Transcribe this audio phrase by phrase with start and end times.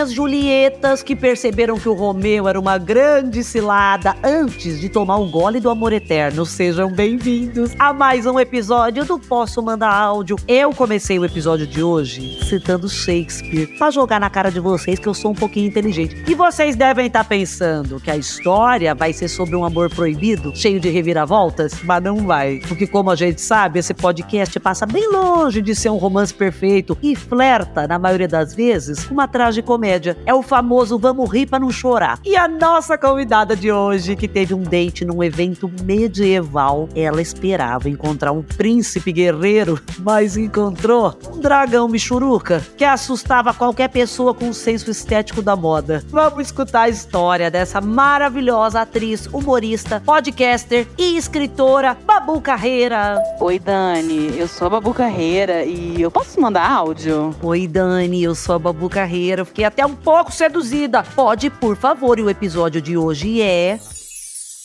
[0.00, 5.30] minhas Julietas que perceberam que o Romeu era uma grande cilada antes de tomar um
[5.30, 6.46] gole do amor eterno.
[6.46, 10.36] Sejam bem-vindos a mais um episódio do Posso Mandar Áudio.
[10.48, 15.06] Eu comecei o episódio de hoje citando Shakespeare pra jogar na cara de vocês que
[15.06, 16.24] eu sou um pouquinho inteligente.
[16.26, 20.80] E vocês devem estar pensando que a história vai ser sobre um amor proibido, cheio
[20.80, 22.60] de reviravoltas, mas não vai.
[22.66, 26.96] Porque como a gente sabe, esse podcast passa bem longe de ser um romance perfeito
[27.02, 29.89] e flerta, na maioria das vezes, uma tragicomédia.
[30.24, 32.20] É o famoso vamos rir para não chorar.
[32.24, 37.88] E a nossa convidada de hoje, que teve um date num evento medieval, ela esperava
[37.88, 44.54] encontrar um príncipe guerreiro, mas encontrou um dragão michuruca que assustava qualquer pessoa com o
[44.54, 46.04] senso estético da moda.
[46.08, 53.20] Vamos escutar a história dessa maravilhosa atriz, humorista, podcaster e escritora, Babu Carreira.
[53.40, 57.34] Oi, Dani, eu sou a Babu Carreira e eu posso mandar áudio?
[57.42, 59.44] Oi, Dani, eu sou a Babu Carreira.
[59.44, 61.02] Fiquei até um pouco seduzida.
[61.02, 63.78] Pode, por favor, e o episódio de hoje é.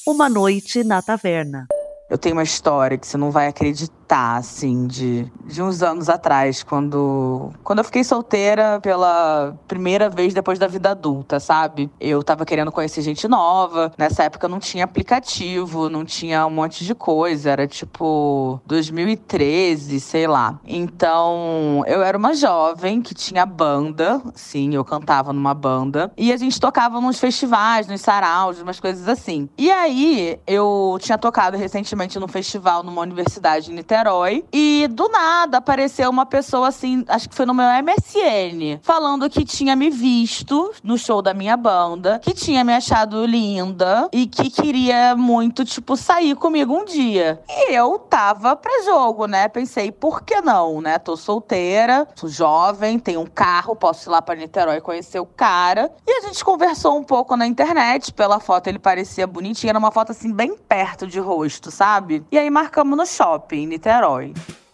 [0.08, 1.68] Uma Noite na Taverna.
[2.10, 6.10] Eu tenho uma história que você não vai acreditar tá, assim, de, de uns anos
[6.10, 11.90] atrás, quando, quando eu fiquei solteira pela primeira vez depois da vida adulta, sabe?
[12.00, 13.92] Eu tava querendo conhecer gente nova.
[13.98, 17.50] Nessa época não tinha aplicativo, não tinha um monte de coisa.
[17.50, 20.60] Era tipo 2013, sei lá.
[20.66, 26.12] Então, eu era uma jovem que tinha banda, sim, eu cantava numa banda.
[26.18, 29.50] E a gente tocava nos festivais, nos saraus, umas coisas assim.
[29.58, 34.44] E aí, eu tinha tocado recentemente num festival numa universidade em Niterói Niterói.
[34.52, 39.46] E do nada apareceu uma pessoa assim, acho que foi no meu MSN, falando que
[39.46, 44.50] tinha me visto no show da minha banda, que tinha me achado linda e que
[44.50, 47.42] queria muito, tipo, sair comigo um dia.
[47.48, 49.48] E eu tava pra jogo, né?
[49.48, 50.98] Pensei, por que não, né?
[51.00, 55.92] Tô solteira, sou jovem, tenho um carro, posso ir lá pra Niterói conhecer o cara.
[56.06, 59.92] E a gente conversou um pouco na internet, pela foto ele parecia bonitinho, era uma
[59.92, 62.26] foto assim, bem perto de rosto, sabe?
[62.32, 63.85] E aí marcamos no shopping, Niterói.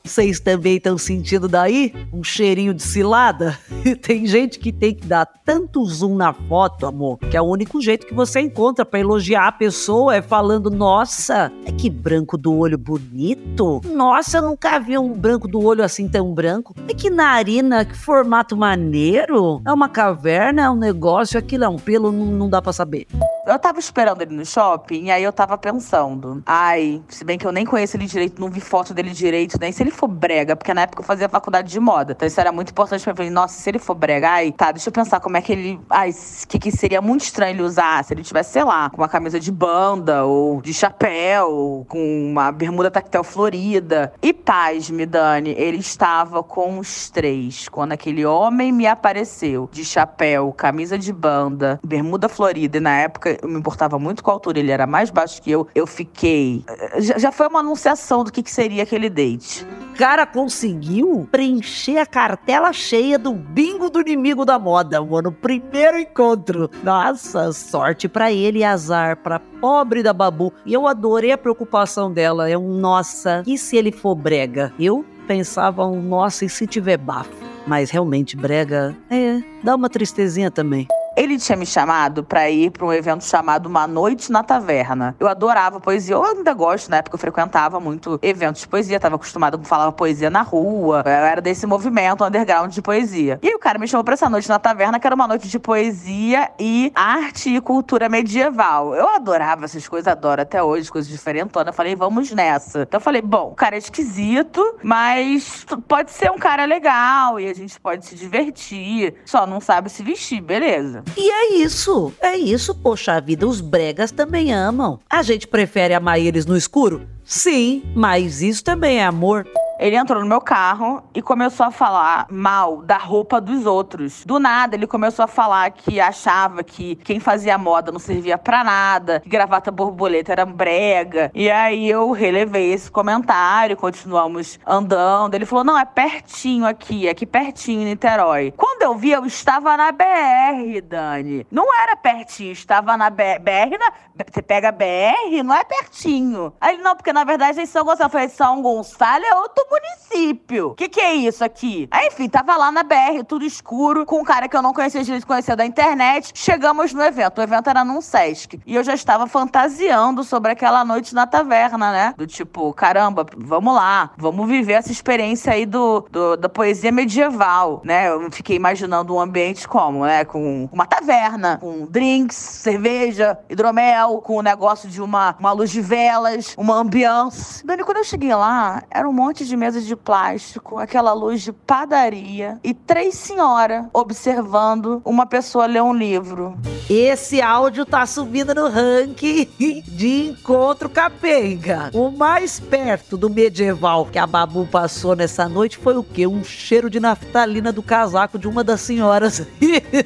[0.04, 3.58] Vocês também estão sentindo daí um cheirinho de cilada?
[4.02, 7.80] tem gente que tem que dar tanto zoom na foto, amor, que é o único
[7.80, 12.58] jeito que você encontra para elogiar a pessoa é falando: Nossa, é que branco do
[12.58, 13.82] olho bonito.
[13.86, 16.74] Nossa, eu nunca vi um branco do olho assim tão branco.
[16.88, 19.62] É que narina, que formato maneiro.
[19.66, 23.08] É uma caverna, é um negócio, aquilo é um pelo, não, não dá para saber.
[23.46, 27.46] Eu tava esperando ele no shopping e aí eu tava pensando, ai, se bem que
[27.46, 30.56] eu nem conheço ele direito, não vi foto dele direito, nem se ele for brega,
[30.56, 32.13] porque na época eu fazia faculdade de moda.
[32.13, 33.18] Então isso era muito importante pra mim.
[33.18, 35.80] Falei, nossa, se ele for brega, ai, tá, deixa eu pensar como é que ele.
[35.90, 36.12] Ai,
[36.47, 39.40] que, que seria muito estranho ele usar se ele tivesse, sei lá, com uma camisa
[39.40, 44.13] de banda ou de chapéu, com uma bermuda tactel florida.
[44.22, 47.68] E paz, me Dani, ele estava com os três.
[47.68, 53.31] Quando aquele homem me apareceu de chapéu, camisa de banda, bermuda florida, e na época
[53.42, 56.64] eu me importava muito com a altura, ele era mais baixo que eu, eu fiquei.
[57.00, 59.66] Já, já foi uma anunciação do que, que seria aquele date.
[59.97, 65.31] Cara conseguiu preencher a cartela cheia do bingo do inimigo da moda, mano.
[65.31, 66.69] Primeiro encontro.
[66.84, 70.52] Nossa, sorte para ele e azar pra pobre da Babu.
[70.66, 72.50] E eu adorei a preocupação dela.
[72.50, 74.74] É um nossa, e se ele for brega?
[74.80, 77.31] Eu pensava um nossa, e se tiver bafo?
[77.68, 80.88] Mas realmente, brega, é, dá uma tristezinha também.
[81.16, 85.14] Ele tinha me chamado para ir para um evento chamado Uma Noite na Taverna.
[85.20, 89.16] Eu adorava poesia, eu ainda gosto, na época eu frequentava muito eventos de poesia, tava
[89.16, 93.40] acostumada com falar poesia na rua, eu era desse movimento underground de poesia.
[93.44, 95.50] E aí o cara me chamou pra essa noite na taverna, que era uma noite
[95.50, 98.96] de poesia e arte e cultura medieval.
[98.96, 101.68] Eu adorava essas coisas, adoro até hoje, coisas diferentonas.
[101.68, 102.84] Eu falei, vamos nessa.
[102.84, 107.50] Então eu falei, bom, o cara é esquisito, mas pode ser um cara legal e
[107.50, 111.00] a gente pode se divertir, só não sabe se vestir, beleza.
[111.17, 115.00] E é isso, é isso, poxa vida, os bregas também amam.
[115.09, 117.07] A gente prefere amar eles no escuro?
[117.24, 119.48] Sim, mas isso também é amor.
[119.81, 124.24] Ele entrou no meu carro e começou a falar mal da roupa dos outros.
[124.24, 128.63] Do nada, ele começou a falar que achava que quem fazia moda não servia para
[128.63, 131.31] nada, que gravata borboleta era brega.
[131.33, 135.33] E aí eu relevei esse comentário, continuamos andando.
[135.33, 138.54] Ele falou: não, é pertinho aqui, aqui pertinho em Niterói.
[138.56, 141.48] Quando eu vi, eu estava na BR, Dani.
[141.50, 143.39] Não era pertinho, estava na BR.
[143.42, 143.92] BR na...
[144.31, 146.54] Você pega BR, não é pertinho.
[146.62, 148.06] Aí não, porque na verdade é São Gonçalo.
[148.06, 150.69] Eu falei, São Gonçalo é outro município.
[150.69, 151.88] O que, que é isso aqui?
[151.89, 155.03] Aí, enfim, tava lá na BR, tudo escuro, com um cara que eu não conhecia
[155.03, 156.31] direito, conhecia da internet.
[156.35, 157.39] Chegamos no evento.
[157.39, 158.59] O evento era num Sesc.
[158.65, 162.13] E eu já estava fantasiando sobre aquela noite na taverna, né?
[162.18, 167.81] Do tipo, caramba, vamos lá, vamos viver essa experiência aí do, do da poesia medieval,
[167.83, 168.09] né?
[168.09, 170.25] Eu fiquei imaginando um ambiente como, né?
[170.25, 175.69] Com uma taverna, com drinks, cerveja, hidromel, com o um negócio de uma, uma luz
[175.69, 177.65] de velas, uma ambiance.
[177.65, 181.54] Dani, quando eu cheguei lá, era um monte de mesas de plástico, aquela luz de
[181.54, 186.58] padaria e três senhoras observando uma pessoa ler um livro.
[186.90, 189.48] Esse áudio tá subindo no ranking
[189.86, 191.92] de encontro capenga.
[191.94, 196.25] O mais perto do medieval que a Babu passou nessa noite foi o quê?
[196.25, 199.46] Um cheiro de naftalina do casaco de uma das senhoras.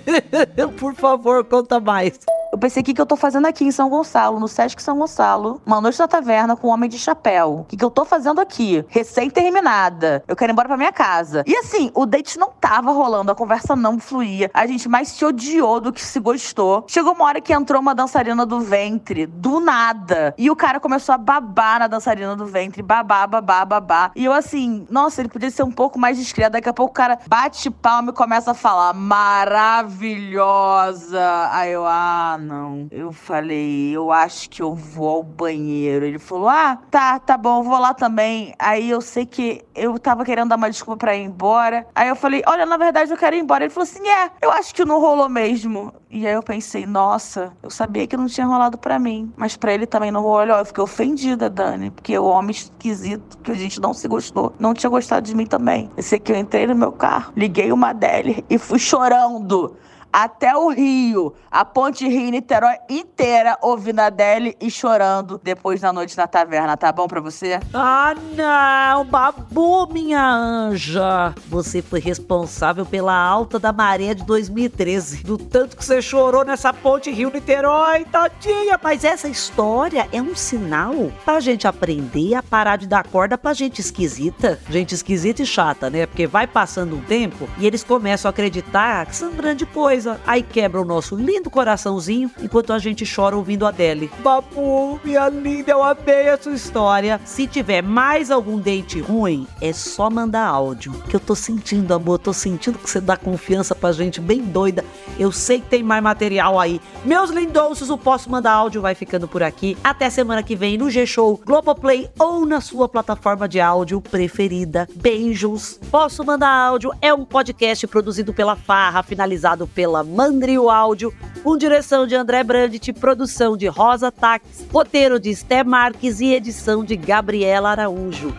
[0.77, 2.19] Por favor, conta mais.
[2.55, 4.97] Eu pensei, o que, que eu tô fazendo aqui em São Gonçalo, no Sesc São
[4.97, 5.61] Gonçalo?
[5.65, 7.59] Uma noite na taverna com um homem de chapéu.
[7.59, 8.85] O que, que eu tô fazendo aqui?
[8.87, 10.23] Recém-terminada.
[10.25, 11.43] Eu quero ir embora pra minha casa.
[11.45, 14.49] E assim, o date não tava rolando, a conversa não fluía.
[14.53, 16.85] A gente mais se odiou do que se gostou.
[16.87, 20.33] Chegou uma hora que entrou uma dançarina do ventre, do nada.
[20.37, 22.81] E o cara começou a babar na dançarina do ventre.
[22.81, 24.11] Babá, babá, babá.
[24.15, 26.53] E eu assim, nossa, ele podia ser um pouco mais discreto.
[26.53, 31.49] Daqui a pouco o cara bate palma e começa a falar: maravilhosa.
[31.51, 32.87] Aí eu, ah, não.
[32.91, 36.05] Eu falei, eu acho que eu vou ao banheiro.
[36.05, 38.53] Ele falou, ah, tá, tá bom, vou lá também.
[38.59, 41.87] Aí eu sei que eu tava querendo dar uma desculpa pra ir embora.
[41.95, 43.63] Aí eu falei, olha, na verdade eu quero ir embora.
[43.63, 45.93] Ele falou assim, é, eu acho que não rolou mesmo.
[46.09, 49.33] E aí eu pensei, nossa, eu sabia que não tinha rolado pra mim.
[49.35, 50.57] Mas pra ele também não rolou.
[50.57, 51.91] Eu fiquei ofendida, Dani.
[51.91, 55.45] Porque o homem esquisito, que a gente não se gostou, não tinha gostado de mim
[55.45, 55.89] também.
[55.97, 59.75] Eu sei que eu entrei no meu carro, liguei uma dele e fui chorando
[60.15, 66.15] até o Rio, a ponte Rio-Niterói inteira ouvindo a Adele e chorando depois da noite
[66.15, 66.77] na taverna.
[66.77, 67.59] Tá bom pra você?
[67.73, 69.03] Ah, não!
[69.03, 71.35] Babu, minha anja!
[71.49, 75.21] Você foi responsável pela alta da maré de 2013.
[75.21, 78.79] Do tanto que você chorou nessa ponte Rio-Niterói, tadinha!
[78.81, 83.51] Mas essa história é um sinal pra gente aprender a parar de dar corda pra
[83.51, 84.61] gente esquisita.
[84.69, 86.05] Gente esquisita e chata, né?
[86.05, 90.19] Porque vai passando um tempo e eles começam a acreditar que são grande coisa coisa,
[90.25, 94.11] aí quebra o nosso lindo coraçãozinho enquanto a gente chora ouvindo a Adele.
[94.19, 97.19] Babu, minha linda, eu amei essa história.
[97.25, 100.93] Se tiver mais algum date ruim, é só mandar áudio.
[101.09, 104.85] Que eu tô sentindo, amor, tô sentindo que você dá confiança pra gente bem doida.
[105.17, 106.79] Eu sei que tem mais material aí.
[107.03, 109.77] Meus lindouços, o Posso Mandar Áudio vai ficando por aqui.
[109.83, 114.87] Até semana que vem no G-Show, Globoplay ou na sua plataforma de áudio preferida.
[114.95, 115.79] Beijos.
[115.89, 121.57] Posso Mandar Áudio é um podcast produzido pela Farra, finalizado pela pela Mandrio Áudio, com
[121.57, 126.97] direção de André Brandt, produção de Rosa Tax, roteiro de Esté Marques e edição de
[126.97, 128.35] Gabriela Araújo.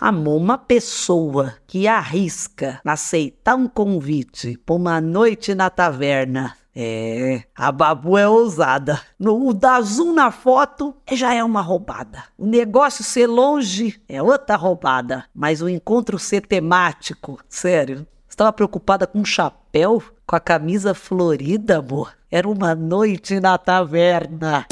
[0.00, 7.70] Amor, uma pessoa que arrisca aceitar um convite para uma noite na taverna é, a
[7.70, 9.00] Babu é ousada.
[9.18, 12.24] No, o dar zoom na foto já é uma roubada.
[12.36, 15.24] O negócio ser longe é outra roubada.
[15.32, 18.04] Mas o encontro ser temático, sério,
[18.34, 20.02] estava preocupada com um chapéu?
[20.26, 22.12] Com a camisa florida, amor?
[22.30, 24.66] Era uma noite na taverna.